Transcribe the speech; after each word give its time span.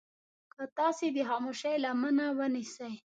که 0.53 0.63
تاسې 0.77 1.05
د 1.15 1.17
خاموشي 1.29 1.73
لمنه 1.83 2.25
ونيسئ. 2.37 2.91